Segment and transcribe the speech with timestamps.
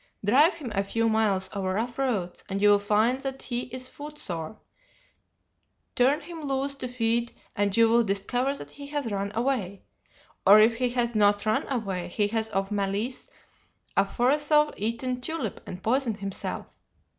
[0.25, 3.87] Drive him a few miles over rough roads and you will find that he is
[3.87, 4.59] footsore;
[5.93, 9.83] turn him loose to feed and you will discover that he has run away,
[10.43, 13.29] or if he has not run away he has of malice
[13.95, 16.65] aforethought eaten 'tulip' and poisoned himself.